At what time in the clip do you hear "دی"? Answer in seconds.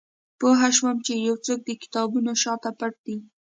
3.05-3.17